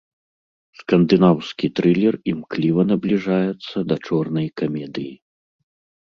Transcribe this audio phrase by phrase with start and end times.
[0.77, 5.13] Скандынаўскі трылер імкліва набліжаецца да чорнай камедыі.